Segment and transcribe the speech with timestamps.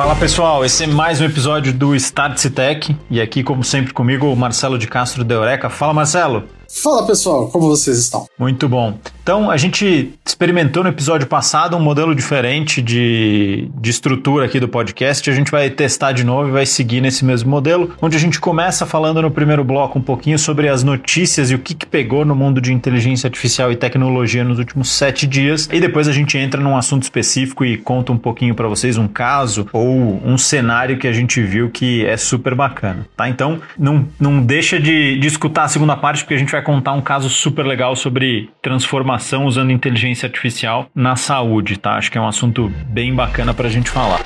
[0.00, 4.32] Fala pessoal, esse é mais um episódio do Start Tech e aqui, como sempre, comigo
[4.32, 5.68] o Marcelo de Castro de Eureka.
[5.68, 6.48] Fala Marcelo!
[6.72, 8.26] Fala pessoal, como vocês estão?
[8.38, 8.96] Muito bom.
[9.22, 14.68] Então, a gente experimentou no episódio passado um modelo diferente de, de estrutura aqui do
[14.68, 15.28] podcast.
[15.28, 18.40] A gente vai testar de novo e vai seguir nesse mesmo modelo, onde a gente
[18.40, 22.24] começa falando no primeiro bloco um pouquinho sobre as notícias e o que, que pegou
[22.24, 25.68] no mundo de inteligência artificial e tecnologia nos últimos sete dias.
[25.72, 29.08] E depois a gente entra num assunto específico e conta um pouquinho para vocês um
[29.08, 33.28] caso ou um cenário que a gente viu que é super bacana, tá?
[33.28, 36.92] Então, não, não deixa de, de escutar a segunda parte, porque a gente vai contar
[36.92, 41.94] um caso super legal sobre transformação usando inteligência artificial na saúde, tá?
[41.94, 44.20] Acho que é um assunto bem bacana para a gente falar.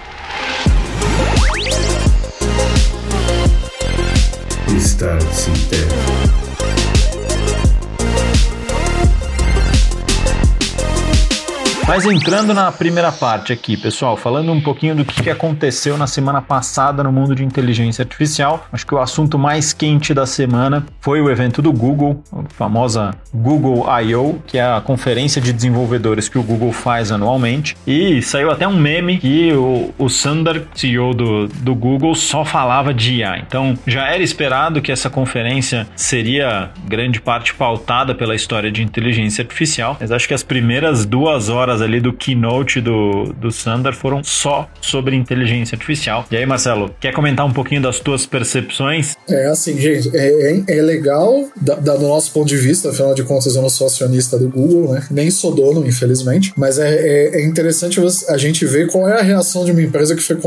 [11.87, 16.41] Mas entrando na primeira parte aqui, pessoal, falando um pouquinho do que aconteceu na semana
[16.41, 21.21] passada no mundo de inteligência artificial, acho que o assunto mais quente da semana foi
[21.21, 26.39] o evento do Google, a famosa Google I.O., que é a conferência de desenvolvedores que
[26.39, 31.49] o Google faz anualmente, e saiu até um meme que o, o Sundar, CEO do,
[31.49, 33.39] do Google, só falava de IA.
[33.47, 39.43] Então já era esperado que essa conferência seria grande parte pautada pela história de inteligência
[39.43, 43.95] artificial, mas acho que as primeiras duas horas horas ali do keynote do, do Sundar
[43.95, 46.25] foram só sobre inteligência artificial.
[46.31, 49.17] E aí, Marcelo, quer comentar um pouquinho das tuas percepções?
[49.29, 53.23] É assim, gente, é, é, é legal da, do nosso ponto de vista, afinal de
[53.25, 55.07] contas eu não sou acionista do Google, né?
[55.11, 59.23] Nem sou dono, infelizmente, mas é, é, é interessante a gente ver qual é a
[59.23, 60.39] reação de uma empresa que foi,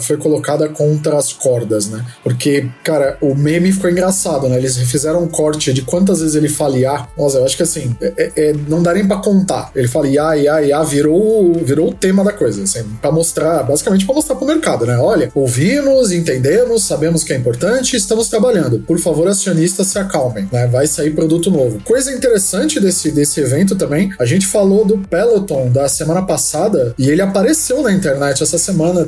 [0.00, 2.04] foi colocada contra as cordas, né?
[2.22, 4.56] Porque, cara, o meme ficou engraçado, né?
[4.56, 7.08] Eles fizeram um corte de quantas vezes ele fala IA.
[7.16, 9.70] Nossa, eu acho que assim, é, é, não dá nem pra contar.
[9.74, 14.04] Ele fala IA, IA, IA virou, virou o tema da coisa, assim, para mostrar, basicamente
[14.04, 14.96] para mostrar pro mercado, né?
[14.98, 18.80] Olha, ouvimos, entendemos, sabemos que é importante, estamos trabalhando.
[18.80, 20.66] Por favor, acionistas se acalmem, né?
[20.66, 21.80] Vai sair produto novo.
[21.84, 27.08] Coisa interessante desse, desse evento também, a gente falou do Peloton da semana passada e
[27.08, 29.06] ele apareceu na internet essa semana,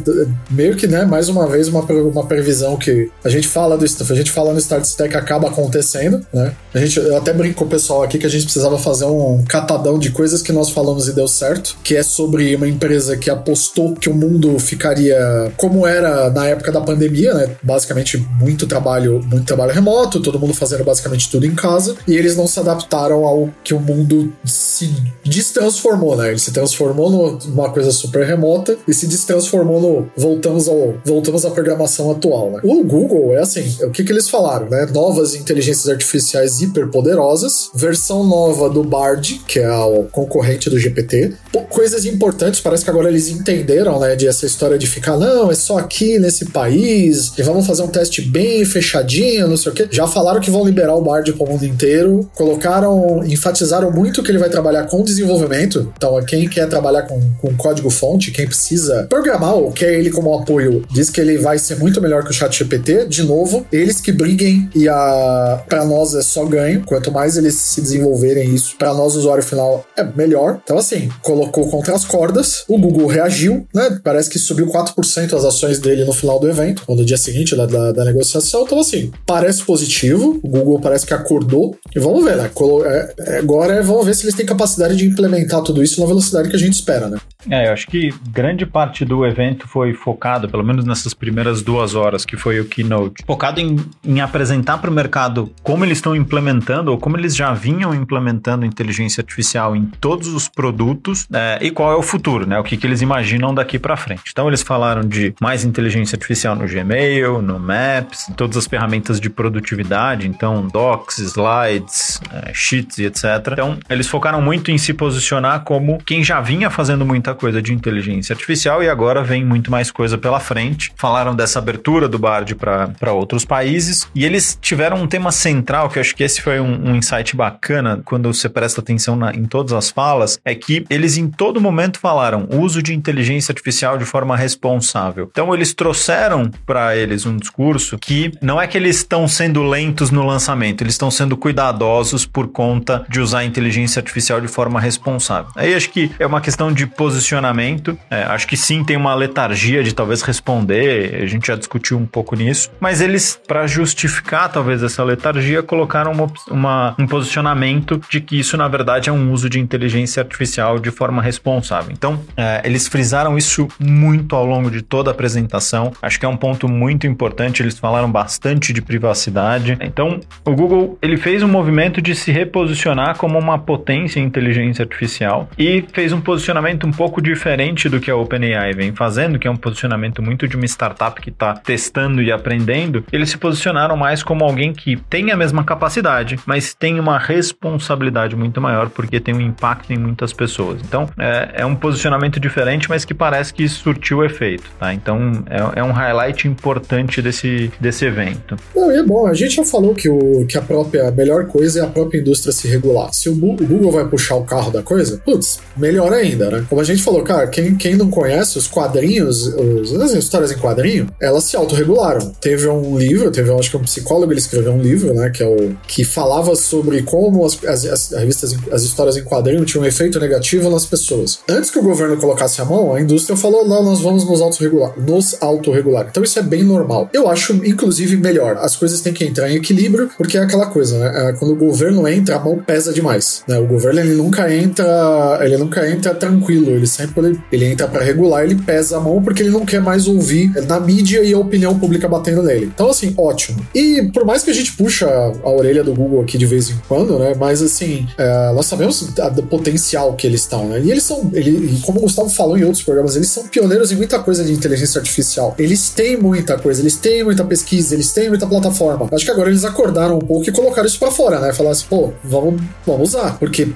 [0.51, 4.15] meio que, né, mais uma vez uma, uma previsão que a gente fala do a
[4.15, 6.53] gente fala no Start Stack acaba acontecendo, né?
[6.73, 9.99] A gente até brinco com o pessoal aqui que a gente precisava fazer um catadão
[9.99, 11.50] de coisas que nós falamos e deu certo,
[11.83, 16.73] que é sobre uma empresa que apostou que o mundo ficaria como era na época
[16.73, 17.57] da pandemia, né?
[17.63, 22.37] Basicamente muito trabalho, muito trabalho remoto, todo mundo fazendo basicamente tudo em casa, e eles
[22.37, 24.91] não se adaptaram ao que o mundo se
[25.25, 26.31] destransformou, né?
[26.31, 31.51] Ele se transformou numa coisa super remota e se destransformou no voltamos ao voltamos à
[31.51, 32.61] programação atual, né?
[32.63, 34.87] O Google é assim, o que que eles falaram, né?
[34.93, 41.35] Novas inteligências artificiais hiperpoderosas, versão nova do Bard, que é o concorrente do GPT,
[41.71, 45.55] coisas importantes, parece que agora eles entenderam, né, de essa história de ficar, não, é
[45.55, 49.89] só aqui nesse país, e vamos fazer um teste bem fechadinho, não sei o quê.
[49.91, 54.31] Já falaram que vão liberar o Bard para o mundo inteiro, colocaram, enfatizaram muito que
[54.31, 59.55] ele vai trabalhar com desenvolvimento, então quem quer trabalhar com, com código-fonte, quem precisa programar
[59.55, 62.57] ou quer ele como apoio, diz que ele vai ser muito melhor que o chat
[62.57, 67.37] GPT, de novo, eles que briguem e a para nós é só ganho, quanto mais
[67.37, 70.61] eles se desenvolverem isso, para nós usuário final é melhor.
[70.63, 74.01] Então assim, colocou contra as cordas, o Google reagiu, né?
[74.03, 77.55] Parece que subiu 4% as ações dele no final do evento, ou no dia seguinte
[77.55, 78.65] da, da, da, negociação.
[78.65, 80.41] Então, assim, parece positivo.
[80.43, 81.77] O Google parece que acordou.
[81.95, 82.51] E vamos ver, né?
[82.85, 86.07] É, é, agora é, vamos ver se eles têm capacidade de implementar tudo isso na
[86.07, 87.19] velocidade que a gente espera, né?
[87.49, 91.95] É, eu acho que grande parte do evento foi focado, pelo menos nessas primeiras duas
[91.95, 96.15] horas, que foi o keynote, focado em, em apresentar para o mercado como eles estão
[96.15, 101.71] implementando, ou como eles já vinham implementando inteligência artificial em todos os produtos é, e
[101.71, 102.59] qual é o futuro, né?
[102.59, 104.23] O que, que eles imaginam daqui para frente.
[104.31, 109.21] Então, eles falaram de mais inteligência artificial no Gmail, no Maps, em todas as ferramentas
[109.21, 113.25] de produtividade, então, docs, slides, é, sheets e etc.
[113.53, 117.61] Então, eles focaram muito em se posicionar como quem já vinha fazendo muita muita coisa
[117.63, 120.93] de inteligência artificial e agora vem muito mais coisa pela frente.
[120.97, 125.99] Falaram dessa abertura do Bard para outros países e eles tiveram um tema central, que
[125.99, 129.45] eu acho que esse foi um, um insight bacana quando você presta atenção na, em
[129.45, 134.05] todas as falas, é que eles em todo momento falaram uso de inteligência artificial de
[134.05, 135.29] forma responsável.
[135.31, 140.11] Então eles trouxeram para eles um discurso que não é que eles estão sendo lentos
[140.11, 144.79] no lançamento, eles estão sendo cuidadosos por conta de usar a inteligência artificial de forma
[144.79, 145.51] responsável.
[145.57, 147.99] Aí acho que é uma questão de posicionamento.
[148.11, 152.07] É, acho que sim, tem uma letargia de talvez responder, a gente já discutiu um
[152.07, 158.21] pouco nisso, mas eles, para justificar talvez essa letargia, colocaram uma, uma, um posicionamento de
[158.21, 161.93] que isso na verdade é um uso de inteligência artificial de de forma responsável.
[161.93, 165.93] Então, é, eles frisaram isso muito ao longo de toda a apresentação.
[166.03, 167.63] Acho que é um ponto muito importante.
[167.63, 169.79] Eles falaram bastante de privacidade.
[169.81, 174.83] Então, o Google ele fez um movimento de se reposicionar como uma potência em inteligência
[174.83, 179.47] artificial e fez um posicionamento um pouco diferente do que a OpenAI vem fazendo, que
[179.47, 183.05] é um posicionamento muito de uma startup que está testando e aprendendo.
[183.13, 188.35] Eles se posicionaram mais como alguém que tem a mesma capacidade, mas tem uma responsabilidade
[188.35, 190.80] muito maior porque tem um impacto em muitas pessoas.
[190.87, 194.93] Então, é, é um posicionamento diferente, mas que parece que surtiu efeito, tá?
[194.93, 198.57] Então, é, é um highlight importante desse, desse evento.
[198.75, 201.81] Não, é bom, a gente já falou que, o, que a própria a melhor coisa
[201.81, 203.13] é a própria indústria se regular.
[203.13, 206.65] Se o, o Google vai puxar o carro da coisa, putz, melhor ainda, né?
[206.69, 210.59] Como a gente falou, cara, quem, quem não conhece os quadrinhos, os, as histórias em
[210.59, 212.33] quadrinho, elas se autorregularam.
[212.41, 215.47] Teve um livro, teve, acho que um psicólogo, ele escreveu um livro, né, que é
[215.47, 219.87] o que falava sobre como as, as, as revistas, as histórias em quadrinho tinham um
[219.87, 221.41] efeito negativo nas pessoas.
[221.49, 224.93] Antes que o governo colocasse a mão, a indústria falou, não, nós vamos nos autorregular,
[224.99, 226.07] nos autorregular.
[226.11, 227.09] Então isso é bem normal.
[227.13, 228.57] Eu acho, inclusive, melhor.
[228.59, 231.31] As coisas têm que entrar em equilíbrio, porque é aquela coisa, né?
[231.31, 233.43] É, quando o governo entra, a mão pesa demais.
[233.47, 233.59] Né?
[233.59, 236.71] O governo ele nunca entra, ele nunca entra tranquilo.
[236.71, 239.81] Ele sempre ele, ele entra para regular, ele pesa a mão porque ele não quer
[239.81, 242.71] mais ouvir na mídia e a opinião pública batendo nele.
[242.73, 243.65] Então assim, ótimo.
[243.75, 246.77] E por mais que a gente puxa a orelha do Google aqui de vez em
[246.89, 247.35] quando, né?
[247.39, 250.81] Mas assim, é, nós sabemos do potencial que eles estão, né?
[250.81, 253.97] E eles são, ele, como o Gustavo falou em outros programas, eles são pioneiros em
[253.97, 255.55] muita coisa de inteligência artificial.
[255.59, 259.09] Eles têm muita coisa, eles têm muita pesquisa, eles têm muita plataforma.
[259.13, 261.53] Acho que agora eles acordaram um pouco e colocaram isso para fora, né?
[261.53, 263.39] Falar assim, pô, vamos, vamos usar.
[263.39, 263.69] Porque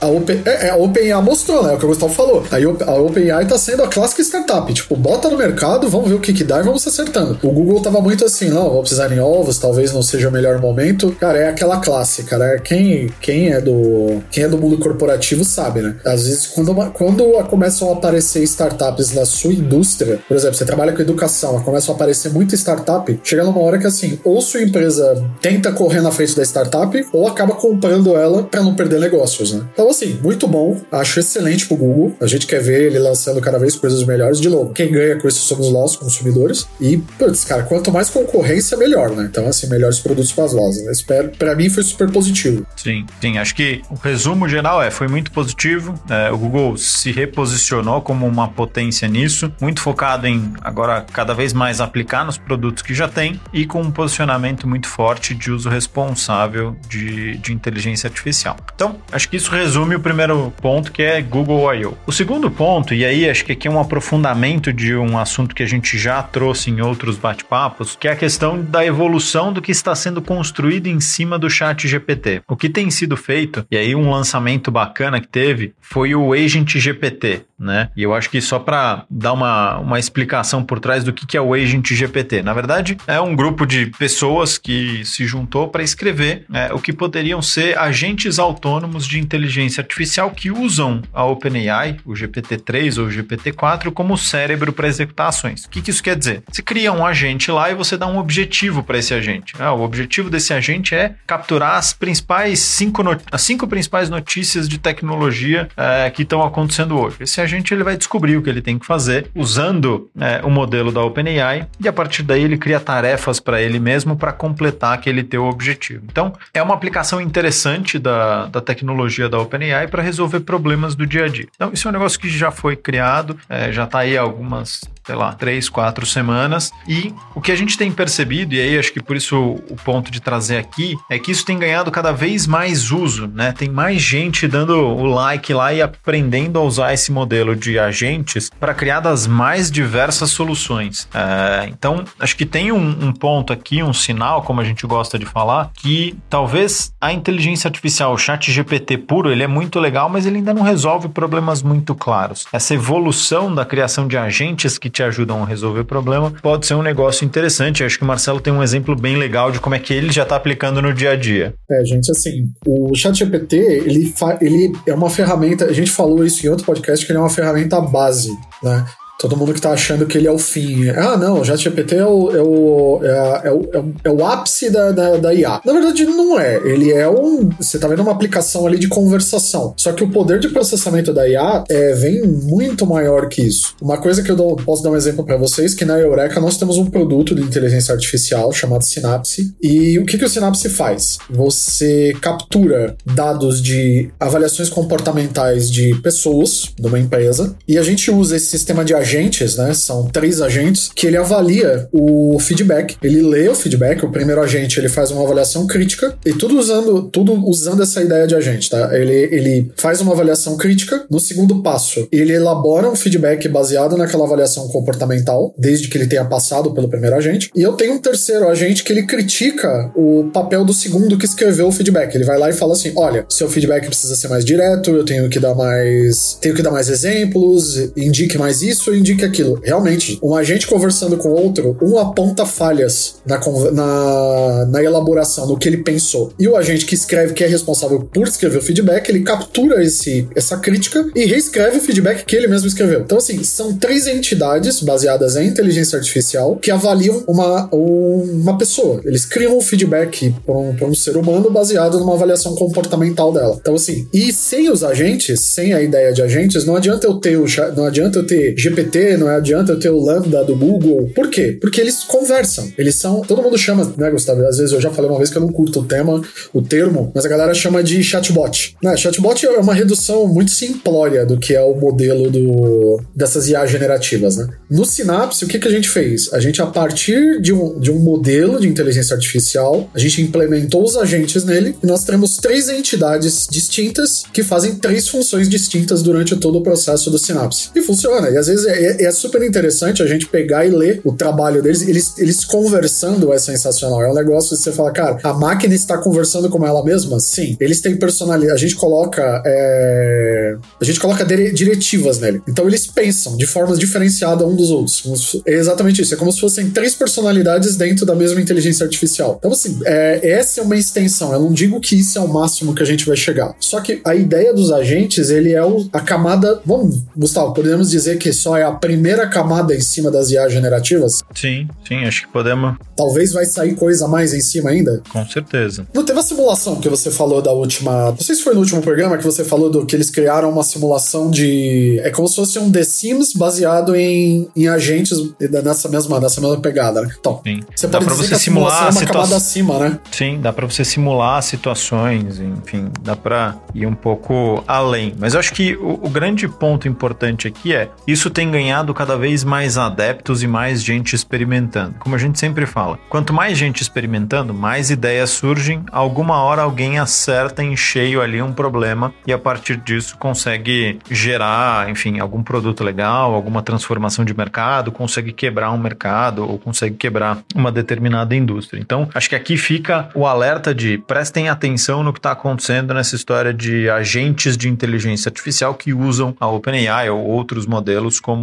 [0.00, 1.74] a, Open, é, é, mostrou, né?
[1.74, 2.44] O que o Gustavo falou.
[2.50, 4.72] Aí a OpenAI tá sendo a clássica startup.
[4.72, 7.38] Tipo, bota no mercado, vamos ver o que que dá e vamos acertando.
[7.42, 10.60] O Google tava muito assim, não, vou precisar em ovos, talvez não seja o melhor
[10.60, 11.14] momento.
[11.20, 12.58] Cara, é aquela clássica, né?
[12.62, 15.96] Quem, quem é do quem é do mundo corporativo sabe, né?
[16.04, 20.92] Às vezes, quando, quando começam a aparecer startups na sua indústria, por exemplo, você trabalha
[20.92, 25.24] com educação, começam a aparecer muita startup, chega numa hora que assim, ou sua empresa
[25.40, 29.66] tenta correr na frente da startup, ou acaba comprando ela para não perder negócios, né?
[29.72, 30.80] Então, assim, muito bom.
[30.90, 32.16] Acho excelente pro Google.
[32.20, 34.40] A gente quer ver ele lançando cada vez coisas melhores.
[34.40, 36.66] De novo, quem ganha com isso somos nós, consumidores.
[36.80, 39.28] E, putz, cara, quanto mais concorrência, melhor, né?
[39.30, 40.84] Então, assim, melhores produtos para as lojas.
[40.84, 40.92] Né?
[40.92, 42.66] Espero, para mim foi super positivo.
[42.76, 43.38] Sim, sim.
[43.38, 45.94] Acho que o resumo geral é, foi muito positivo.
[46.08, 51.52] É, o Google se reposicionou como uma potência nisso, muito focado em agora cada vez
[51.52, 55.68] mais aplicar nos produtos que já tem e com um posicionamento muito forte de uso
[55.68, 58.56] responsável de, de inteligência artificial.
[58.74, 61.96] Então, acho que isso resume resume o primeiro ponto, que é Google I.O.
[62.06, 65.62] O segundo ponto, e aí acho que aqui é um aprofundamento de um assunto que
[65.62, 69.72] a gente já trouxe em outros bate-papos, que é a questão da evolução do que
[69.72, 72.42] está sendo construído em cima do chat GPT.
[72.46, 76.76] O que tem sido feito, e aí um lançamento bacana que teve, foi o Agent
[76.76, 77.90] GPT, né?
[77.96, 81.36] E eu acho que só para dar uma, uma explicação por trás do que, que
[81.36, 82.42] é o Agent GPT.
[82.42, 86.92] Na verdade, é um grupo de pessoas que se juntou para escrever é, o que
[86.92, 93.06] poderiam ser agentes autônomos de inteligência inteligência artificial que usam a OpenAI, o GPT-3 ou
[93.06, 95.64] o GPT-4, como cérebro para executar ações.
[95.64, 96.42] O que, que, isso quer dizer?
[96.50, 99.54] Você cria um agente lá e você dá um objetivo para esse agente.
[99.58, 104.78] Ah, o objetivo desse agente é capturar as principais cinco, as cinco principais notícias de
[104.78, 107.16] tecnologia é, que estão acontecendo hoje.
[107.20, 110.90] Esse agente ele vai descobrir o que ele tem que fazer usando é, o modelo
[110.90, 115.22] da OpenAI e a partir daí ele cria tarefas para ele mesmo para completar aquele
[115.22, 116.04] teu objetivo.
[116.10, 121.06] Então é uma aplicação interessante da, da tecnologia da OpenAI OpenAI para resolver problemas do
[121.06, 121.46] dia a dia.
[121.54, 125.16] Então, isso é um negócio que já foi criado, é, já está aí algumas sei
[125.16, 126.72] lá, três, quatro semanas.
[126.86, 130.08] E o que a gente tem percebido, e aí acho que por isso o ponto
[130.08, 133.50] de trazer aqui, é que isso tem ganhado cada vez mais uso, né?
[133.50, 138.50] Tem mais gente dando o like lá e aprendendo a usar esse modelo de agentes
[138.60, 141.08] para criar das mais diversas soluções.
[141.12, 145.18] É, então, acho que tem um, um ponto aqui, um sinal, como a gente gosta
[145.18, 150.08] de falar, que talvez a inteligência artificial, o chat GPT puro, ele é muito legal,
[150.08, 152.46] mas ele ainda não resolve problemas muito claros.
[152.52, 156.74] Essa evolução da criação de agentes que te ajudam a resolver o problema, pode ser
[156.74, 157.84] um negócio interessante.
[157.84, 160.22] acho que o Marcelo tem um exemplo bem legal de como é que ele já
[160.22, 161.54] está aplicando no dia a dia.
[161.70, 166.48] É, gente, assim, o ChatGPT, ele, ele é uma ferramenta, a gente falou isso em
[166.48, 168.84] outro podcast, que ele é uma ferramenta base, né?
[169.20, 170.88] Todo mundo que tá achando que ele é o fim.
[170.88, 174.92] Ah, não, o ChatGPT é o, é o, é, é, o, é o ápice da,
[174.92, 175.60] da, da, IA.
[175.62, 176.56] Na verdade, não é.
[176.64, 177.50] Ele é um.
[177.60, 179.74] Você tá vendo uma aplicação ali de conversação.
[179.76, 183.74] Só que o poder de processamento da IA é, vem muito maior que isso.
[183.82, 186.56] Uma coisa que eu dou, posso dar um exemplo para vocês, que na Eureka nós
[186.56, 189.54] temos um produto de inteligência artificial chamado Synapse.
[189.60, 191.18] E o que, que o Synapse faz?
[191.28, 198.36] Você captura dados de avaliações comportamentais de pessoas de uma empresa e a gente usa
[198.36, 199.74] esse sistema de agentes, né?
[199.74, 202.96] São três agentes que ele avalia o feedback.
[203.02, 207.02] Ele lê o feedback, o primeiro agente ele faz uma avaliação crítica e tudo usando
[207.10, 208.96] tudo usando essa ideia de agente, tá?
[208.96, 211.04] Ele, ele faz uma avaliação crítica.
[211.10, 216.24] No segundo passo, ele elabora um feedback baseado naquela avaliação comportamental, desde que ele tenha
[216.24, 217.50] passado pelo primeiro agente.
[217.54, 221.66] E eu tenho um terceiro agente que ele critica o papel do segundo que escreveu
[221.68, 222.14] o feedback.
[222.14, 225.28] Ele vai lá e fala assim: olha, seu feedback precisa ser mais direto, eu tenho
[225.28, 226.38] que dar mais.
[226.40, 229.60] tenho que dar mais exemplos, indique mais isso, indique aquilo.
[229.62, 233.40] Realmente, um agente conversando com outro, um aponta falhas na,
[233.72, 236.32] na, na elaboração, no que ele pensou.
[236.38, 240.28] E o agente que escreve, que é responsável por escrever o feedback, ele captura esse,
[240.34, 243.00] essa crítica e reescreve o feedback que ele mesmo escreveu.
[243.00, 249.00] Então, assim, são três entidades baseadas em inteligência artificial que avaliam uma, uma pessoa.
[249.04, 253.56] Eles criam um feedback para um, um ser humano baseado numa avaliação comportamental dela.
[253.60, 257.36] Então, assim, e sem os agentes, sem a ideia de agentes, não adianta eu ter
[257.36, 261.10] o não adianta eu ter GPT, não adianta eu ter o Lambda do Google.
[261.14, 261.58] Por quê?
[261.60, 262.70] Porque eles conversam.
[262.76, 263.22] Eles são.
[263.22, 264.44] Todo mundo chama, né, Gustavo?
[264.46, 266.20] Às vezes eu já falei uma vez que eu não curto o tema,
[266.52, 268.76] o termo, mas a galera chama de chatbot.
[268.82, 268.96] Né?
[268.96, 274.36] Chatbot é uma redução muito simplória do que é o modelo do, dessas IA generativas,
[274.36, 274.48] né?
[274.70, 276.32] No Synapse, o que, que a gente fez?
[276.32, 280.84] A gente, a partir de um, de um modelo de inteligência artificial, a gente implementou
[280.84, 286.36] os agentes nele e nós temos três entidades distintas que fazem três funções distintas durante
[286.36, 287.70] todo o processo do Synapse.
[287.74, 288.30] E funciona.
[288.30, 291.82] E às vezes é, é super interessante a gente pegar e ler o trabalho deles.
[291.86, 294.02] Eles, eles conversando é sensacional.
[294.02, 297.18] É um negócio que você fala, cara, a máquina está conversando com ela mesma?
[297.20, 297.56] Sim.
[297.60, 298.52] Eles têm personalidade.
[298.52, 299.42] A gente coloca.
[299.44, 300.56] É...
[300.80, 302.42] A gente coloca diretivas nele.
[302.48, 305.40] Então eles pensam de formas diferenciadas um dos outros.
[305.46, 306.14] É exatamente isso.
[306.14, 309.36] É como se fossem três personalidades dentro da mesma inteligência artificial.
[309.38, 311.32] Então, assim, é, essa é uma extensão.
[311.32, 313.54] Eu não digo que isso é o máximo que a gente vai chegar.
[313.58, 316.60] Só que a ideia dos agentes, ele é o, a camada.
[316.64, 321.22] Vamos, Gustavo, podemos dizer que só é a primeira camada em cima das IA generativas?
[321.34, 322.76] Sim, sim, acho que podemos.
[322.96, 325.02] Talvez vai sair coisa mais em cima ainda?
[325.08, 325.86] Com certeza.
[325.94, 328.10] Não teve a simulação que você falou da última.
[328.10, 330.62] Não sei se foi no último programa que você falou do que eles criaram uma
[330.62, 332.00] simulação de.
[332.04, 336.60] É como se fosse um The Sims baseado em, em agentes nessa mesma, nessa mesma
[336.60, 337.10] pegada, né?
[337.18, 337.60] Então, sim.
[337.74, 339.06] você dá pode pra você simular é uma situa...
[339.08, 339.98] camada acima, né?
[340.10, 345.14] Sim, dá pra você simular situações, enfim, dá pra ir um pouco além.
[345.18, 349.16] Mas eu acho que o, o grande ponto importante aqui é isso tem ganhado cada
[349.16, 351.94] vez mais adeptos e mais gente experimentando.
[351.98, 356.98] Como a gente sempre fala, quanto mais gente experimentando, mais ideias surgem, alguma hora alguém
[356.98, 362.82] acerta em cheio ali um problema e a partir disso consegue gerar, enfim, algum produto
[362.82, 368.80] legal, alguma transformação de mercado, consegue quebrar um mercado ou consegue quebrar uma determinada indústria.
[368.80, 373.14] Então, acho que aqui fica o alerta de prestem atenção no que está acontecendo nessa
[373.16, 378.39] história de agentes de inteligência artificial que usam a OpenAI ou outros modelos como,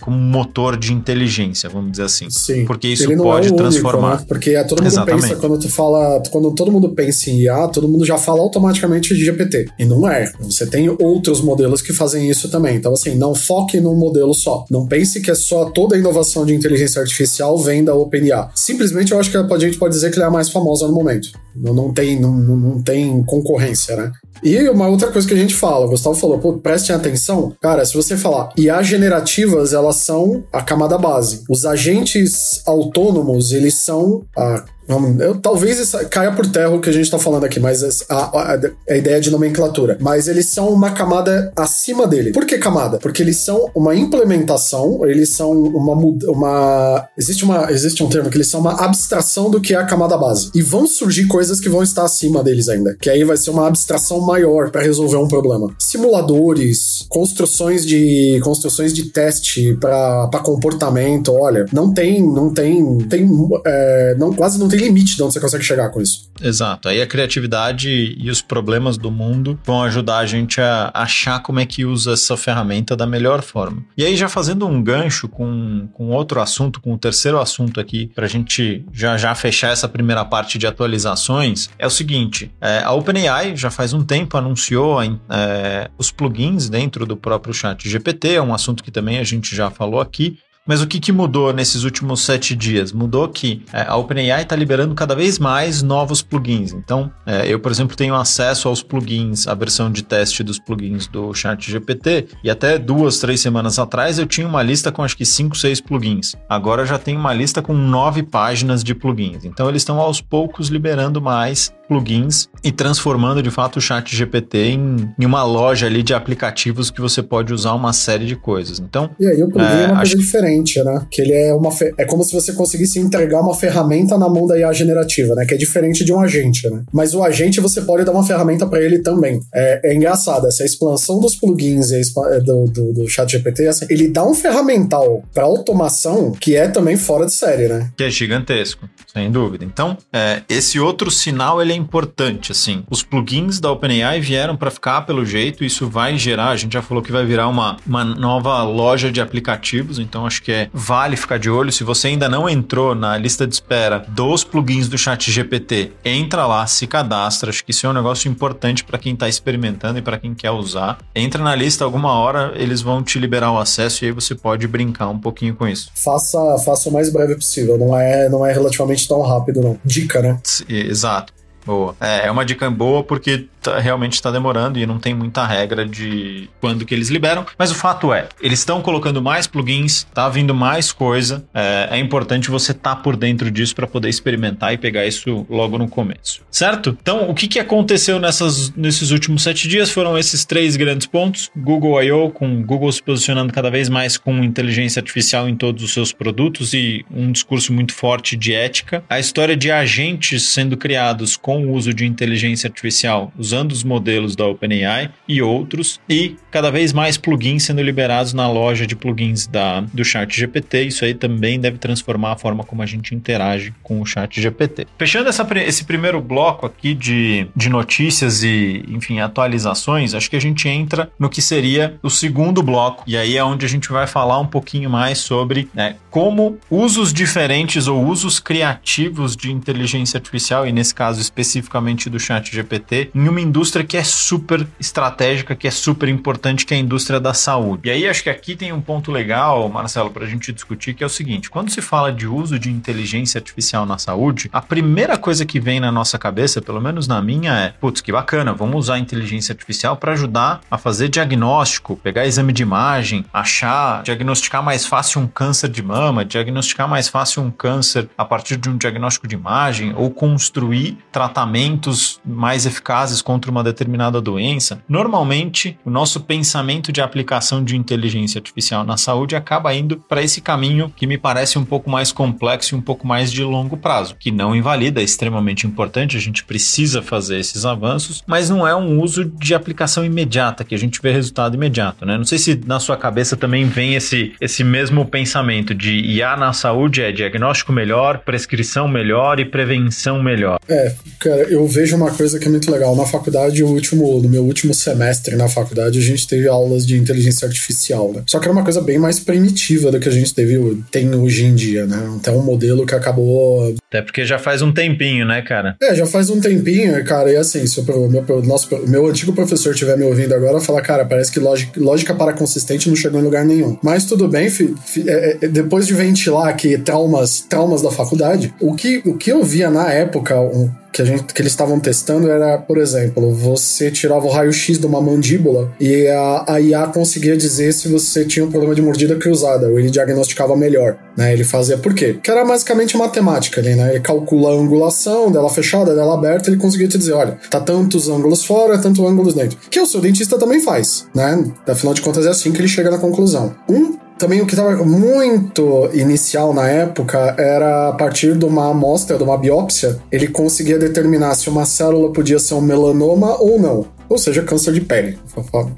[0.00, 2.30] como motor de inteligência, vamos dizer assim.
[2.30, 2.64] Sim.
[2.64, 4.08] Porque isso pode é transformar.
[4.08, 4.26] Único, né?
[4.28, 5.22] Porque é, todo mundo Exatamente.
[5.22, 9.14] pensa, quando tu fala, quando todo mundo pensa em IA, todo mundo já fala automaticamente
[9.14, 9.66] de GPT.
[9.78, 10.32] E não é.
[10.40, 12.76] Você tem outros modelos que fazem isso também.
[12.76, 14.64] Então, assim, não foque num modelo só.
[14.70, 18.48] Não pense que é só toda a inovação de inteligência artificial vem da OpenIA.
[18.54, 20.94] Simplesmente eu acho que a gente pode dizer que ela é a mais famosa no
[20.94, 21.28] momento.
[21.54, 24.12] Não, não, tem, não, não tem concorrência, né?
[24.42, 27.54] E uma outra coisa que a gente fala, o Gustavo falou, pô, prestem atenção.
[27.60, 31.42] Cara, se você falar IA generativas, elas são a camada base.
[31.48, 37.04] Os agentes autônomos, eles são a eu, talvez caia por terra o que a gente
[37.04, 39.98] está falando aqui, mas a, a, a, ideia de nomenclatura.
[40.00, 42.32] Mas eles são uma camada acima dele.
[42.32, 42.98] Por que camada?
[42.98, 45.94] Porque eles são uma implementação, eles são uma.
[46.28, 49.84] uma existe, uma existe um termo que eles são uma abstração do que é a
[49.84, 50.50] camada base.
[50.54, 52.96] E vão surgir coisas que vão estar acima deles ainda.
[53.00, 55.74] Que aí vai ser uma abstração maior para resolver um problema.
[55.78, 61.32] Simuladores, construções de construções de teste para comportamento.
[61.32, 63.28] Olha, não tem, não tem, tem
[63.66, 66.30] é, não quase não tem tem limite de onde você consegue chegar com isso.
[66.40, 66.88] Exato.
[66.88, 71.60] Aí a criatividade e os problemas do mundo vão ajudar a gente a achar como
[71.60, 73.84] é que usa essa ferramenta da melhor forma.
[73.96, 78.10] E aí, já fazendo um gancho com, com outro assunto, com o terceiro assunto aqui,
[78.14, 82.82] para a gente já já fechar essa primeira parte de atualizações, é o seguinte: é,
[82.82, 88.34] a OpenAI já faz um tempo anunciou é, os plugins dentro do próprio chat GPT,
[88.34, 90.38] é um assunto que também a gente já falou aqui.
[90.66, 92.92] Mas o que, que mudou nesses últimos sete dias?
[92.92, 96.72] Mudou que é, a OpenAI está liberando cada vez mais novos plugins.
[96.72, 101.06] Então, é, eu, por exemplo, tenho acesso aos plugins, a versão de teste dos plugins
[101.06, 105.24] do ChatGPT, e até duas, três semanas atrás eu tinha uma lista com acho que
[105.24, 106.34] cinco, seis plugins.
[106.48, 109.44] Agora já tenho uma lista com nove páginas de plugins.
[109.44, 114.58] Então, eles estão aos poucos liberando mais plugins e transformando de fato o Chat GPT
[114.58, 118.80] em, em, uma loja ali de aplicativos que você pode usar uma série de coisas.
[118.80, 121.06] Então, e aí o plugin é, é uma coisa diferente, né?
[121.10, 124.58] Que ele é uma é como se você conseguisse entregar uma ferramenta na mão da
[124.58, 125.44] IA generativa, né?
[125.44, 126.82] Que é diferente de um agente, né?
[126.92, 129.40] Mas o agente você pode dar uma ferramenta para ele também.
[129.54, 132.00] É, é, engraçado essa expansão dos plugins é,
[132.40, 136.96] do, do, do Chat GPT, assim, ele dá um ferramental para automação que é também
[136.96, 137.90] fora de série, né?
[137.96, 139.64] Que é gigantesco, sem dúvida.
[139.64, 142.84] Então, é, esse outro sinal ele é importante, assim.
[142.90, 146.82] Os plugins da OpenAI vieram para ficar pelo jeito, isso vai gerar, a gente já
[146.82, 151.16] falou que vai virar uma, uma nova loja de aplicativos, então acho que é vale
[151.16, 151.72] ficar de olho.
[151.72, 156.46] Se você ainda não entrou na lista de espera dos plugins do Chat GPT, entra
[156.46, 157.50] lá, se cadastra.
[157.50, 160.50] Acho que isso é um negócio importante para quem está experimentando e para quem quer
[160.50, 160.98] usar.
[161.14, 164.66] Entra na lista, alguma hora eles vão te liberar o acesso e aí você pode
[164.66, 165.90] brincar um pouquinho com isso.
[165.94, 169.78] Faça, faça o mais breve possível, não é, não é relativamente tão rápido, não.
[169.84, 170.40] Dica, né?
[170.68, 171.32] Exato.
[171.66, 171.96] Boa.
[172.00, 175.84] É, é uma dica boa porque tá, realmente está demorando e não tem muita regra
[175.84, 177.44] de quando que eles liberam.
[177.58, 181.44] Mas o fato é, eles estão colocando mais plugins, tá vindo mais coisa.
[181.52, 185.44] É, é importante você estar tá por dentro disso para poder experimentar e pegar isso
[185.50, 186.42] logo no começo.
[186.50, 186.96] Certo?
[187.02, 191.50] Então, o que, que aconteceu nessas, nesses últimos sete dias foram esses três grandes pontos.
[191.56, 195.92] Google I.O., com Google se posicionando cada vez mais com inteligência artificial em todos os
[195.92, 199.02] seus produtos e um discurso muito forte de ética.
[199.08, 204.34] A história de agentes sendo criados com o uso de inteligência artificial, usando os modelos
[204.34, 209.46] da OpenAI e outros, e cada vez mais plugins sendo liberados na loja de plugins
[209.46, 210.84] da, do Chat GPT.
[210.84, 214.86] Isso aí também deve transformar a forma como a gente interage com o Chat GPT.
[214.98, 220.40] Fechando essa, esse primeiro bloco aqui de, de notícias e, enfim, atualizações, acho que a
[220.40, 224.06] gente entra no que seria o segundo bloco, e aí é onde a gente vai
[224.06, 230.66] falar um pouquinho mais sobre né, como usos diferentes ou usos criativos de inteligência artificial,
[230.66, 235.66] e nesse caso especificamente do Chat GPT, em uma indústria que é super estratégica, que
[235.66, 237.88] é super importante, que é a indústria da saúde.
[237.88, 241.02] E aí acho que aqui tem um ponto legal, Marcelo, para a gente discutir, que
[241.02, 245.16] é o seguinte: quando se fala de uso de inteligência artificial na saúde, a primeira
[245.16, 248.76] coisa que vem na nossa cabeça, pelo menos na minha, é: putz, que bacana, vamos
[248.76, 254.62] usar a inteligência artificial para ajudar a fazer diagnóstico, pegar exame de imagem, achar, diagnosticar
[254.62, 258.76] mais fácil um câncer de mama diagnosticar mais fácil um câncer a partir de um
[258.76, 260.98] diagnóstico de imagem ou construir
[261.36, 264.80] tratamentos mais eficazes contra uma determinada doença.
[264.88, 270.40] Normalmente, o nosso pensamento de aplicação de inteligência artificial na saúde acaba indo para esse
[270.40, 274.16] caminho que me parece um pouco mais complexo e um pouco mais de longo prazo,
[274.18, 278.74] que não invalida, é extremamente importante, a gente precisa fazer esses avanços, mas não é
[278.74, 282.16] um uso de aplicação imediata, que a gente vê resultado imediato, né?
[282.16, 286.54] Não sei se na sua cabeça também vem esse, esse mesmo pensamento de IA na
[286.54, 290.58] saúde é diagnóstico melhor, prescrição melhor e prevenção melhor.
[290.66, 290.94] É,
[291.26, 292.94] cara, eu vejo uma coisa que é muito legal.
[292.94, 296.96] Na faculdade, o último, no meu último semestre na faculdade, a gente teve aulas de
[296.96, 298.22] inteligência artificial, né?
[298.26, 301.44] Só que era uma coisa bem mais primitiva do que a gente teve, tem hoje
[301.44, 302.14] em dia, né?
[302.16, 303.74] Então, um modelo que acabou.
[303.96, 305.74] Até porque já faz um tempinho, né, cara?
[305.80, 309.72] É, já faz um tempinho, cara, e assim, se o meu, nosso, meu antigo professor
[309.72, 313.24] estiver me ouvindo agora, falar, cara, parece que lógica, lógica para consistente não chegou em
[313.24, 313.78] lugar nenhum.
[313.82, 318.52] Mas tudo bem, fi, fi, é, é, depois de ventilar aqui traumas, traumas da faculdade,
[318.60, 321.78] o que, o que eu via na época, um, que, a gente, que eles estavam
[321.78, 326.86] testando era, por exemplo, você tirava o raio-x de uma mandíbula e a, a IA
[326.86, 331.34] conseguia dizer se você tinha um problema de mordida cruzada, ou ele diagnosticava melhor, né?
[331.34, 332.14] Ele fazia por quê?
[332.14, 333.85] Porque era basicamente matemática ali, né?
[333.90, 338.08] Ele calcula a angulação dela fechada, dela aberta, ele conseguia te dizer, olha, tá tantos
[338.08, 339.58] ângulos fora, tantos ângulos dentro.
[339.70, 341.44] Que o seu dentista também faz, né?
[341.66, 343.54] Afinal de contas é assim que ele chega na conclusão.
[343.68, 349.18] Um também o que estava muito inicial na época era a partir de uma amostra,
[349.18, 353.86] de uma biópsia, ele conseguia determinar se uma célula podia ser um melanoma ou não.
[354.08, 355.18] Ou seja, câncer de pele,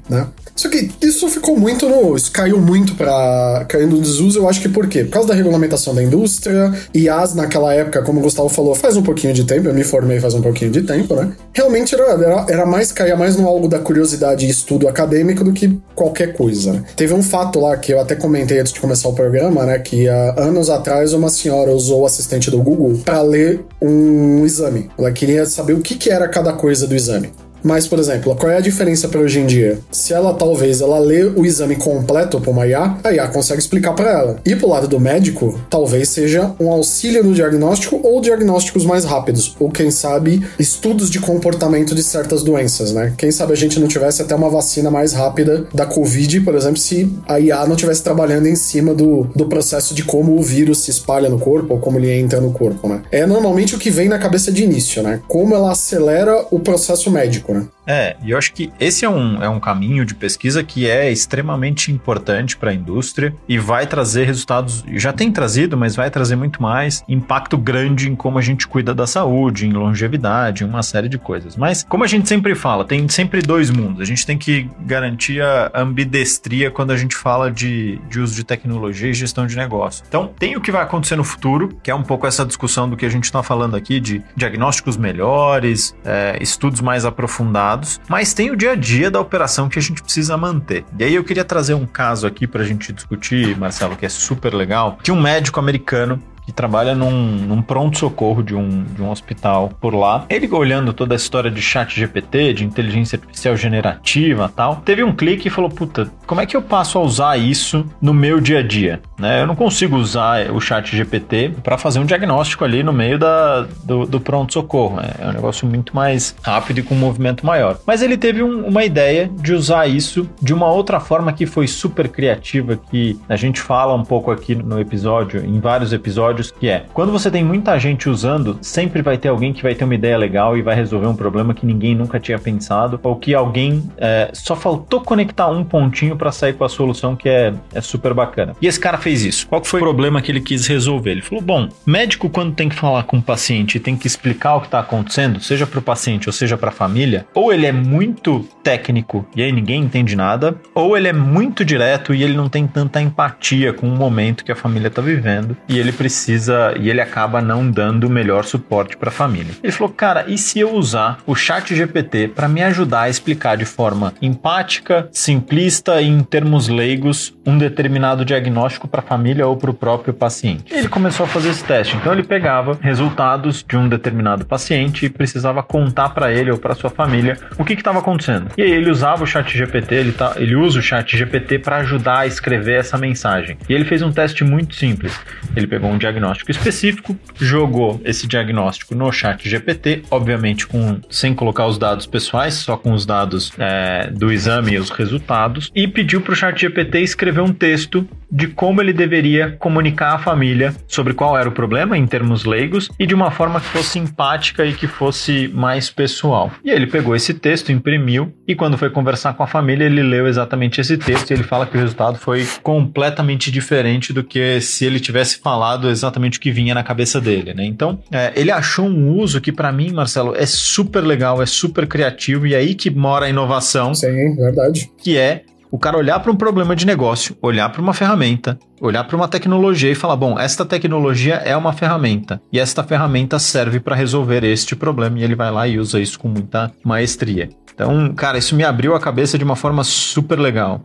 [0.09, 0.27] né?
[0.59, 2.17] Só que isso ficou muito no.
[2.17, 3.65] Isso caiu muito pra.
[3.69, 5.05] caindo no desuso, eu acho que por quê?
[5.05, 9.01] Por causa da regulamentação da indústria, IAs naquela época, como o Gustavo falou, faz um
[9.01, 11.31] pouquinho de tempo, eu me formei faz um pouquinho de tempo, né?
[11.53, 15.53] Realmente era, era, era mais, caía mais no algo da curiosidade e estudo acadêmico do
[15.53, 16.83] que qualquer coisa, né?
[16.93, 19.79] Teve um fato lá que eu até comentei antes de começar o programa, né?
[19.79, 24.89] Que há anos atrás uma senhora usou o assistente do Google para ler um exame.
[24.99, 27.31] Ela queria saber o que, que era cada coisa do exame.
[27.63, 29.79] Mas, por exemplo, qual é a diferença para hoje em dia?
[29.91, 33.93] Se ela talvez ela lê o exame completo para uma IA, a IA consegue explicar
[33.93, 34.39] para ela.
[34.45, 39.55] E pro lado do médico, talvez seja um auxílio no diagnóstico ou diagnósticos mais rápidos,
[39.59, 43.13] ou quem sabe estudos de comportamento de certas doenças, né?
[43.17, 46.77] Quem sabe a gente não tivesse até uma vacina mais rápida da Covid, por exemplo,
[46.77, 50.79] se a IA não estivesse trabalhando em cima do, do processo de como o vírus
[50.79, 53.01] se espalha no corpo ou como ele entra no corpo, né?
[53.11, 55.21] É normalmente o que vem na cabeça de início, né?
[55.27, 57.67] Como ela acelera o processo médico né?
[57.89, 61.11] É, e eu acho que esse é um, é um caminho de pesquisa que é
[61.11, 66.35] extremamente importante para a indústria e vai trazer resultados, já tem trazido, mas vai trazer
[66.35, 70.83] muito mais impacto grande em como a gente cuida da saúde, em longevidade, em uma
[70.83, 71.55] série de coisas.
[71.55, 74.01] Mas, como a gente sempre fala, tem sempre dois mundos.
[74.01, 78.43] A gente tem que garantir a ambidestria quando a gente fala de, de uso de
[78.43, 80.05] tecnologia e gestão de negócio.
[80.07, 82.95] Então, tem o que vai acontecer no futuro, que é um pouco essa discussão do
[82.95, 88.33] que a gente está falando aqui de diagnósticos melhores, é, estudos mais aprofundados dados, mas
[88.33, 90.85] tem o dia a dia da operação que a gente precisa manter.
[90.97, 94.09] E aí eu queria trazer um caso aqui para a gente discutir, Marcelo, que é
[94.09, 99.11] super legal, de um médico americano que trabalha num, num pronto-socorro de um, de um
[99.11, 100.25] hospital por lá.
[100.27, 105.15] Ele olhando toda a história de chat GPT, de inteligência artificial generativa tal, teve um
[105.15, 108.59] clique e falou, puta, como é que eu passo a usar isso no meu dia
[108.59, 108.99] a dia?
[109.19, 109.43] Né?
[109.43, 113.67] Eu não consigo usar o chat GPT para fazer um diagnóstico ali no meio da,
[113.83, 114.99] do, do pronto-socorro.
[115.01, 117.77] É, é um negócio muito mais rápido e com um movimento maior.
[117.85, 121.67] Mas ele teve um, uma ideia de usar isso de uma outra forma que foi
[121.67, 126.51] super criativa, que a gente fala um pouco aqui no episódio, em vários episódios episódios,
[126.51, 129.83] que é quando você tem muita gente usando, sempre vai ter alguém que vai ter
[129.83, 133.33] uma ideia legal e vai resolver um problema que ninguém nunca tinha pensado, ou que
[133.33, 137.81] alguém é, só faltou conectar um pontinho para sair com a solução que é, é
[137.81, 138.55] super bacana.
[138.61, 139.47] E esse cara fez isso.
[139.47, 141.11] Qual foi o problema que ele quis resolver?
[141.11, 144.55] Ele falou: bom, médico quando tem que falar com o paciente e tem que explicar
[144.55, 147.65] o que está acontecendo, seja para o paciente ou seja para a família, ou ele
[147.65, 152.35] é muito técnico e aí ninguém entende nada, ou ele é muito direto e ele
[152.35, 156.28] não tem tanta empatia com o momento que a família está vivendo e ele precisa
[156.29, 159.53] precisa e ele acaba não dando o melhor suporte para a família.
[159.63, 163.57] Ele falou: "Cara, e se eu usar o Chat GPT para me ajudar a explicar
[163.57, 169.57] de forma empática, simplista e em termos leigos um determinado diagnóstico para a família ou
[169.57, 170.71] para o próprio paciente?".
[170.71, 171.95] Ele começou a fazer esse teste.
[171.97, 176.75] Então ele pegava resultados de um determinado paciente e precisava contar para ele ou para
[176.75, 178.51] sua família o que estava acontecendo.
[178.57, 181.77] E aí ele usava o Chat GPT, ele, tá, ele usa o Chat GPT para
[181.77, 183.57] ajudar a escrever essa mensagem.
[183.67, 185.19] E ele fez um teste muito simples.
[185.55, 191.33] Ele pegou um diagnóstico diagnóstico específico, jogou esse diagnóstico no chat GPT, obviamente com, sem
[191.33, 195.87] colocar os dados pessoais, só com os dados é, do exame e os resultados, e
[195.87, 200.73] pediu para o chat GPT escrever um texto de como ele deveria comunicar à família
[200.87, 204.65] sobre qual era o problema em termos leigos e de uma forma que fosse empática
[204.65, 206.51] e que fosse mais pessoal.
[206.63, 210.27] E ele pegou esse texto, imprimiu e quando foi conversar com a família, ele leu
[210.27, 214.85] exatamente esse texto e ele fala que o resultado foi completamente diferente do que se
[214.85, 217.65] ele tivesse falado exatamente o que vinha na cabeça dele, né?
[217.65, 221.87] Então, é, ele achou um uso que para mim, Marcelo, é super legal, é super
[221.87, 223.93] criativo e é aí que mora a inovação.
[223.93, 224.89] Sim, verdade.
[224.97, 229.03] Que é o cara olhar para um problema de negócio, olhar para uma ferramenta, olhar
[229.03, 233.79] para uma tecnologia e falar: bom, esta tecnologia é uma ferramenta e esta ferramenta serve
[233.79, 237.49] para resolver este problema e ele vai lá e usa isso com muita maestria.
[237.73, 240.81] Então, cara, isso me abriu a cabeça de uma forma super legal.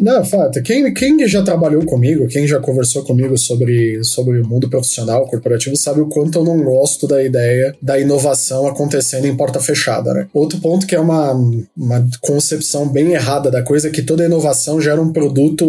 [0.00, 0.62] Não, fato.
[0.62, 5.76] Quem, quem já trabalhou comigo, quem já conversou comigo sobre, sobre o mundo profissional, corporativo,
[5.76, 10.28] sabe o quanto eu não gosto da ideia da inovação acontecendo em porta fechada, né?
[10.32, 11.32] Outro ponto que é uma,
[11.76, 15.66] uma concepção bem errada da coisa é que toda inovação gera um produto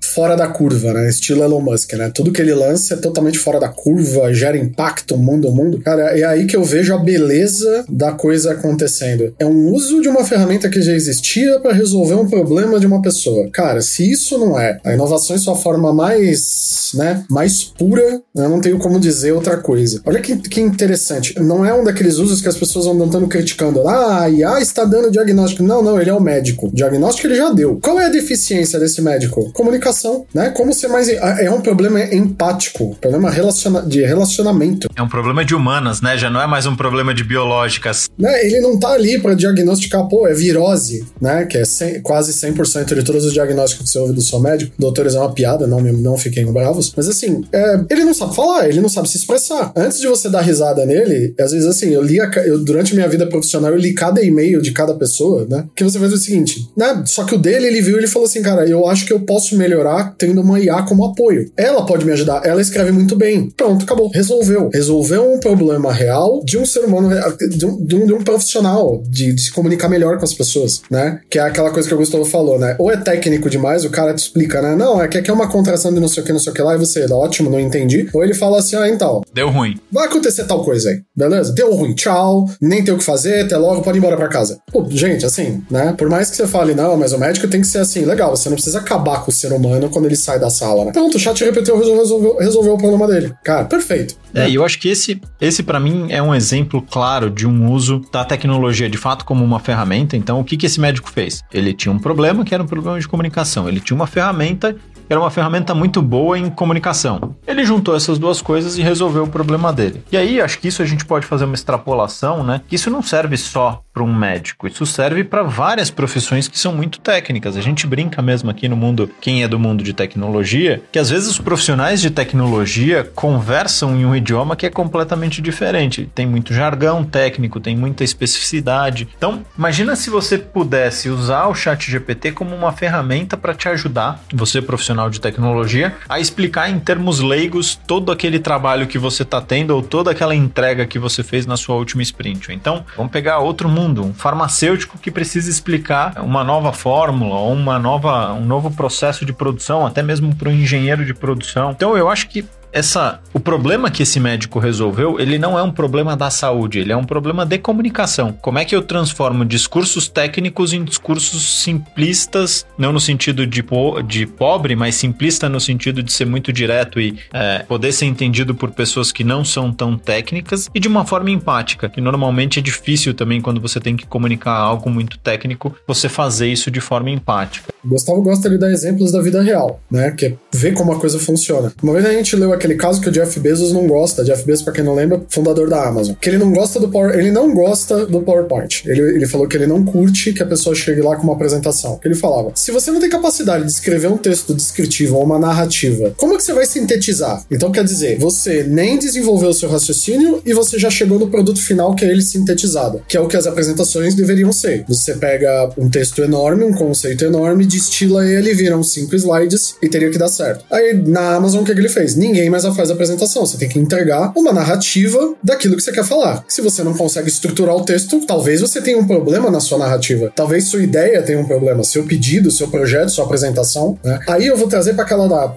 [0.00, 1.08] fora da curva, né?
[1.08, 2.10] Estilo Elon Musk, né?
[2.12, 5.78] Tudo que ele lança é totalmente fora da curva, gera impacto, mundo, mundo.
[5.80, 9.34] Cara, é aí que eu vejo a beleza da coisa acontecendo.
[9.38, 13.02] É um uso de uma ferramenta que já existia para resolver um problema de uma
[13.02, 13.35] pessoa.
[13.36, 13.50] Pessoa.
[13.52, 18.48] Cara, se isso não é a inovação em sua forma mais, né, mais pura, eu
[18.48, 20.00] não tenho como dizer outra coisa.
[20.06, 21.38] Olha que, que interessante.
[21.40, 23.86] Não é um daqueles usos que as pessoas vão andando criticando.
[23.86, 25.62] Ah, a IA está dando diagnóstico.
[25.62, 26.70] Não, não, ele é o médico.
[26.72, 27.78] diagnóstico ele já deu.
[27.82, 29.52] Qual é a deficiência desse médico?
[29.52, 30.50] Comunicação, né?
[30.50, 31.08] Como ser mais.
[31.08, 33.82] É um problema empático, problema relaciona...
[33.82, 34.88] de relacionamento.
[34.94, 36.16] É um problema de humanas, né?
[36.16, 38.08] Já não é mais um problema de biológicas.
[38.18, 38.46] Né?
[38.46, 41.44] Ele não tá ali para diagnosticar, pô, é virose, né?
[41.46, 44.72] Que é 100, quase 100% de todos os diagnósticos que você ouve do seu médico.
[44.78, 46.92] Doutores é uma piada, não, não fiquem bravos.
[46.96, 49.72] Mas assim, é, ele não sabe falar, ele não sabe se expressar.
[49.76, 53.08] Antes de você dar risada nele, às vezes assim, eu li, a, eu, durante minha
[53.08, 55.66] vida profissional, eu li cada e-mail de cada pessoa, né?
[55.74, 57.02] Que você faz o seguinte, né?
[57.06, 59.56] Só que o dele, ele viu, ele falou assim, cara, eu acho que eu posso
[59.56, 61.50] melhorar tendo uma IA como apoio.
[61.56, 63.50] Ela pode me ajudar, ela escreve muito bem.
[63.56, 64.08] Pronto, acabou.
[64.08, 64.70] Resolveu.
[64.72, 67.10] Resolveu um problema real de um ser humano,
[67.50, 70.82] de um, de um, de um profissional, de, de, se comunicar melhor com as pessoas,
[70.90, 71.20] né?
[71.28, 72.76] Que é aquela coisa que o Gustavo falou, né?
[72.78, 74.74] Ou é técnico demais, o cara te explica, né?
[74.74, 76.54] Não, é que aqui é uma contração de não sei o que, não sei o
[76.56, 78.08] que lá, e você, ótimo, não entendi.
[78.12, 79.22] Ou ele fala assim, ah, então.
[79.32, 79.78] Deu ruim.
[79.92, 81.52] Vai acontecer tal coisa aí, beleza?
[81.52, 84.58] Deu ruim, tchau, nem tem o que fazer, até logo, pode ir embora pra casa.
[84.72, 85.94] Pô, gente, assim, né?
[85.96, 88.48] Por mais que você fale, não, mas o médico tem que ser assim, legal, você
[88.48, 90.92] não precisa acabar com o ser humano quando ele sai da sala, né?
[90.92, 93.32] Pronto, o chat repetiu, resolveu, resolveu o problema dele.
[93.44, 94.16] Cara, perfeito.
[94.34, 97.72] É, e eu acho que esse, esse para mim é um exemplo claro de um
[97.72, 100.16] uso da tecnologia de fato como uma ferramenta.
[100.16, 101.42] Então, o que, que esse médico fez?
[101.52, 103.68] Ele tinha um problema que era um problema de comunicação.
[103.68, 104.76] Ele tinha uma ferramenta
[105.08, 107.34] era uma ferramenta muito boa em comunicação.
[107.46, 110.02] Ele juntou essas duas coisas e resolveu o problema dele.
[110.10, 112.60] E aí, acho que isso a gente pode fazer uma extrapolação, né?
[112.68, 116.74] Que isso não serve só para um médico, isso serve para várias profissões que são
[116.74, 117.56] muito técnicas.
[117.56, 121.08] A gente brinca mesmo aqui no mundo, quem é do mundo de tecnologia, que às
[121.08, 126.10] vezes os profissionais de tecnologia conversam em um idioma que é completamente diferente.
[126.14, 129.08] Tem muito jargão técnico, tem muita especificidade.
[129.16, 134.20] Então, imagina se você pudesse usar o Chat GPT como uma ferramenta para te ajudar,
[134.30, 139.22] você profissional profissional de tecnologia a explicar em termos leigos todo aquele trabalho que você
[139.22, 142.52] está tendo ou toda aquela entrega que você fez na sua última sprint.
[142.52, 147.78] Então, vamos pegar outro mundo, um farmacêutico que precisa explicar uma nova fórmula ou uma
[147.78, 151.72] nova, um novo processo de produção, até mesmo para um engenheiro de produção.
[151.72, 155.70] Então, eu acho que essa o problema que esse médico resolveu, ele não é um
[155.70, 158.32] problema da saúde, ele é um problema de comunicação.
[158.40, 164.02] Como é que eu transformo discursos técnicos em discursos simplistas, não no sentido de, po
[164.02, 168.54] de pobre, mas simplista no sentido de ser muito direto e é, poder ser entendido
[168.54, 172.62] por pessoas que não são tão técnicas e de uma forma empática, que normalmente é
[172.62, 177.10] difícil também quando você tem que comunicar algo muito técnico, você fazer isso de forma
[177.10, 177.72] empática.
[177.84, 180.10] Gustavo gosta de dar exemplos da vida real, né?
[180.10, 181.72] Que é ver como a coisa funciona.
[181.82, 184.24] Uma vez a gente leu aquele caso que o Jeff Bezos não gosta.
[184.24, 186.14] Jeff Bezos, pra quem não lembra, fundador da Amazon.
[186.20, 188.82] Que ele não gosta do Power, ele não gosta do PowerPoint.
[188.86, 192.00] Ele, ele falou que ele não curte que a pessoa chegue lá com uma apresentação.
[192.04, 196.12] Ele falava: se você não tem capacidade de escrever um texto descritivo ou uma narrativa,
[196.16, 197.44] como é que você vai sintetizar?
[197.50, 201.60] Então quer dizer, você nem desenvolveu o seu raciocínio e você já chegou no produto
[201.60, 204.84] final que é ele sintetizado, que é o que as apresentações deveriam ser.
[204.88, 209.88] Você pega um texto enorme, um conceito enorme, destila ele, vira uns cinco slides e
[209.88, 210.64] teria que dar certo.
[210.70, 212.16] Aí na Amazon o que, ele fez?
[212.16, 213.44] Ninguém mais a apresentação.
[213.44, 216.44] Você tem que entregar uma narrativa daquilo que você quer falar.
[216.48, 220.32] Se você não consegue estruturar o texto, talvez você tenha um problema na sua narrativa.
[220.34, 223.98] Talvez sua ideia tenha um problema, seu pedido, seu projeto, sua apresentação.
[224.04, 224.18] Né?
[224.28, 225.04] Aí eu vou trazer para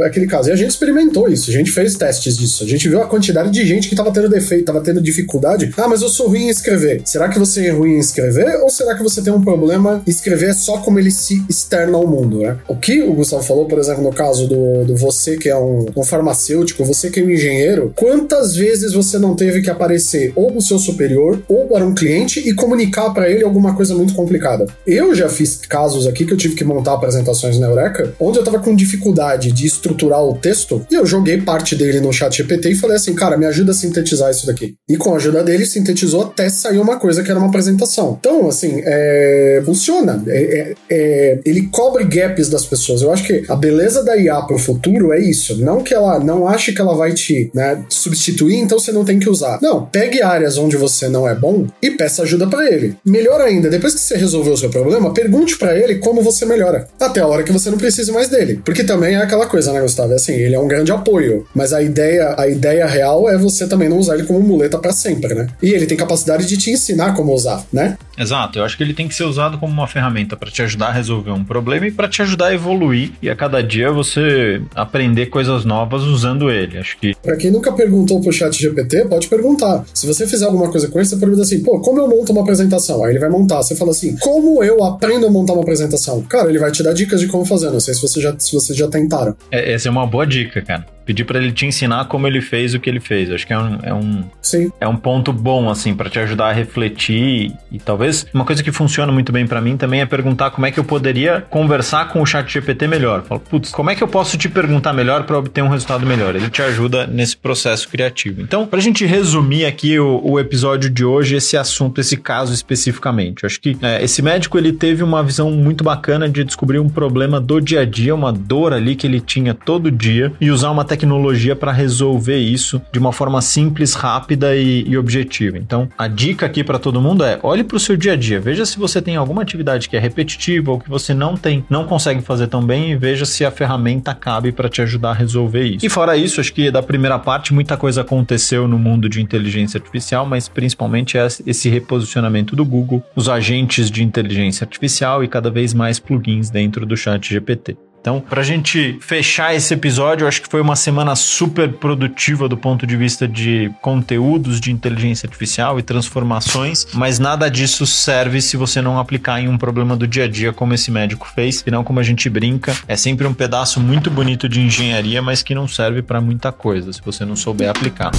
[0.06, 0.50] aquele caso.
[0.50, 2.64] E a gente experimentou isso, a gente fez testes disso.
[2.64, 5.74] A gente viu a quantidade de gente que estava tendo defeito, estava tendo dificuldade.
[5.78, 7.02] Ah, mas eu sou ruim em escrever.
[7.06, 8.58] Será que você é ruim em escrever?
[8.62, 12.08] Ou será que você tem um problema em escrever só como ele se externa ao
[12.08, 12.40] mundo?
[12.40, 12.58] Né?
[12.68, 15.86] O que o Gustavo falou, por exemplo, no caso do, do você que é um,
[15.96, 20.52] um farmacêutico, você que é um engenheiro, quantas vezes você não teve que aparecer ou
[20.52, 24.66] pro seu superior ou para um cliente e comunicar para ele alguma coisa muito complicada?
[24.86, 28.44] Eu já fiz casos aqui que eu tive que montar apresentações na Eureka, onde eu
[28.44, 32.72] tava com dificuldade de estruturar o texto e eu joguei parte dele no chat GPT
[32.72, 34.76] e falei assim, cara, me ajuda a sintetizar isso daqui.
[34.88, 38.18] E com a ajuda dele, sintetizou até sair uma coisa que era uma apresentação.
[38.20, 39.62] Então, assim, é...
[39.66, 40.24] funciona.
[40.28, 41.40] É, é, é...
[41.46, 43.02] ele cobre gaps das pessoas.
[43.02, 45.58] Eu acho que a beleza da IA pro futuro é isso.
[45.58, 49.20] Não que ela não ache que ela vai te né, substituir, então você não tem
[49.20, 49.60] que usar.
[49.62, 52.96] Não, pegue áreas onde você não é bom e peça ajuda para ele.
[53.06, 56.88] Melhor ainda, depois que você resolveu o seu problema, pergunte para ele como você melhora.
[57.00, 58.62] Até a hora que você não precise mais dele.
[58.64, 60.14] Porque também é aquela coisa, né, Gustavo?
[60.14, 63.68] É assim, ele é um grande apoio, mas a ideia, a ideia real é você
[63.68, 65.48] também não usar ele como muleta para sempre, né?
[65.62, 67.98] E ele tem capacidade de te ensinar como usar, né?
[68.18, 70.88] Exato, eu acho que ele tem que ser usado como uma ferramenta para te ajudar
[70.88, 74.62] a resolver um problema e para te ajudar a evoluir e a cada dia você
[74.76, 76.59] aprender coisas novas usando ele.
[76.78, 77.16] Acho que.
[77.22, 79.86] Pra quem nunca perguntou pro chat GPT, pode perguntar.
[79.94, 82.42] Se você fizer alguma coisa com ele, você pergunta assim, pô, como eu monto uma
[82.42, 83.04] apresentação?
[83.04, 83.58] Aí ele vai montar.
[83.58, 86.22] Você fala assim, como eu aprendo a montar uma apresentação?
[86.24, 87.70] Cara, ele vai te dar dicas de como fazer.
[87.70, 89.36] Não sei se você já, se vocês já tentaram.
[89.52, 92.76] É, essa é uma boa dica, cara pedir para ele te ensinar como ele fez
[92.76, 93.32] o que ele fez.
[93.32, 94.72] Acho que é um, é um, Sim.
[94.80, 97.52] É um ponto bom, assim, para te ajudar a refletir.
[97.72, 100.72] E talvez uma coisa que funciona muito bem para mim também é perguntar como é
[100.72, 103.24] que eu poderia conversar com o chat GPT melhor.
[103.24, 106.36] Falo, putz, como é que eu posso te perguntar melhor para obter um resultado melhor?
[106.36, 108.40] Ele te ajuda nesse processo criativo.
[108.44, 113.48] Então, pra gente resumir aqui o, o episódio de hoje, esse assunto, esse caso especificamente.
[113.48, 117.42] Acho que é, esse médico, ele teve uma visão muito bacana de descobrir um problema
[117.42, 120.86] do dia a dia, uma dor ali que ele tinha todo dia e usar uma
[120.86, 125.58] tecnologia tecnologia para resolver isso de uma forma simples, rápida e, e objetiva.
[125.58, 128.40] Então, a dica aqui para todo mundo é: olhe para o seu dia a dia,
[128.40, 131.86] veja se você tem alguma atividade que é repetitiva ou que você não tem, não
[131.86, 135.64] consegue fazer tão bem e veja se a ferramenta cabe para te ajudar a resolver
[135.64, 135.86] isso.
[135.86, 139.78] E fora isso, acho que da primeira parte muita coisa aconteceu no mundo de inteligência
[139.78, 145.74] artificial, mas principalmente esse reposicionamento do Google, os agentes de inteligência artificial e cada vez
[145.74, 147.78] mais plugins dentro do chat GPT.
[148.02, 152.48] Então, para a gente fechar esse episódio, eu acho que foi uma semana super produtiva
[152.48, 158.42] do ponto de vista de conteúdos de inteligência artificial e transformações, mas nada disso serve
[158.42, 161.62] se você não aplicar em um problema do dia a dia como esse médico fez.
[161.62, 165.54] Afinal, como a gente brinca, é sempre um pedaço muito bonito de engenharia, mas que
[165.54, 168.12] não serve para muita coisa se você não souber aplicar.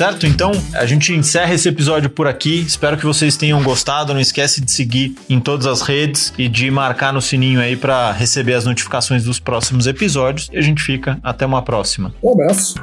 [0.00, 0.26] Certo?
[0.26, 2.60] Então, a gente encerra esse episódio por aqui.
[2.60, 4.14] Espero que vocês tenham gostado.
[4.14, 8.10] Não esquece de seguir em todas as redes e de marcar no sininho aí para
[8.10, 10.48] receber as notificações dos próximos episódios.
[10.50, 12.14] E a gente fica até uma próxima.
[12.22, 12.76] Um abraço.